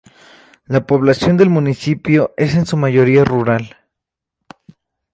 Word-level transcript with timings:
La 0.65 0.87
población 0.87 1.37
del 1.37 1.51
municipio 1.51 2.33
es 2.35 2.55
en 2.55 2.65
su 2.65 2.75
mayoría 2.75 3.23
rural. 3.23 3.77